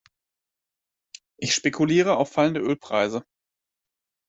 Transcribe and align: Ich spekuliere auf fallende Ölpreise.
Ich 1.37 1.53
spekuliere 1.53 2.17
auf 2.17 2.31
fallende 2.31 2.59
Ölpreise. 2.59 3.23